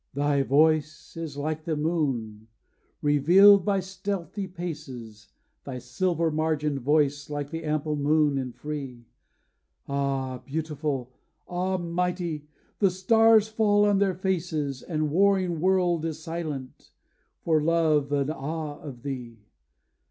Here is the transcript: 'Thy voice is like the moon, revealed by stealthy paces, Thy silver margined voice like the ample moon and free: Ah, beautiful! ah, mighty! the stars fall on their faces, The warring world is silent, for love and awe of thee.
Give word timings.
'Thy 0.15 0.41
voice 0.41 1.15
is 1.15 1.37
like 1.37 1.63
the 1.63 1.75
moon, 1.75 2.47
revealed 3.03 3.63
by 3.63 3.79
stealthy 3.79 4.47
paces, 4.47 5.27
Thy 5.63 5.77
silver 5.77 6.31
margined 6.31 6.79
voice 6.81 7.29
like 7.29 7.51
the 7.51 7.63
ample 7.63 7.95
moon 7.95 8.35
and 8.39 8.55
free: 8.55 9.05
Ah, 9.87 10.39
beautiful! 10.39 11.13
ah, 11.47 11.77
mighty! 11.77 12.47
the 12.79 12.89
stars 12.89 13.47
fall 13.47 13.85
on 13.85 13.99
their 13.99 14.15
faces, 14.15 14.83
The 14.87 15.05
warring 15.05 15.59
world 15.59 16.03
is 16.03 16.17
silent, 16.17 16.89
for 17.43 17.61
love 17.61 18.11
and 18.11 18.31
awe 18.31 18.79
of 18.79 19.03
thee. 19.03 19.37